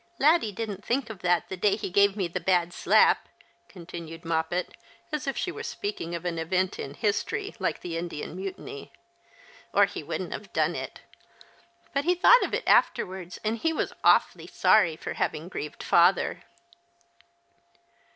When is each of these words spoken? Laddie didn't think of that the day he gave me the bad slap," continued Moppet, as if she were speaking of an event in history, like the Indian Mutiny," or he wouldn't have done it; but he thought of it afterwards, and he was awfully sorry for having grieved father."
Laddie 0.17 0.51
didn't 0.51 0.83
think 0.83 1.11
of 1.11 1.19
that 1.19 1.47
the 1.47 1.55
day 1.55 1.75
he 1.75 1.91
gave 1.91 2.17
me 2.17 2.27
the 2.27 2.39
bad 2.39 2.73
slap," 2.73 3.29
continued 3.69 4.25
Moppet, 4.25 4.73
as 5.11 5.27
if 5.27 5.37
she 5.37 5.51
were 5.51 5.61
speaking 5.61 6.15
of 6.15 6.25
an 6.25 6.39
event 6.39 6.79
in 6.79 6.95
history, 6.95 7.53
like 7.59 7.81
the 7.81 7.99
Indian 7.99 8.35
Mutiny," 8.35 8.91
or 9.75 9.85
he 9.85 10.01
wouldn't 10.01 10.33
have 10.33 10.51
done 10.53 10.73
it; 10.75 11.01
but 11.93 12.03
he 12.05 12.15
thought 12.15 12.41
of 12.41 12.51
it 12.51 12.63
afterwards, 12.65 13.37
and 13.43 13.59
he 13.59 13.71
was 13.71 13.93
awfully 14.03 14.47
sorry 14.47 14.95
for 14.95 15.13
having 15.13 15.47
grieved 15.47 15.83
father." 15.83 16.45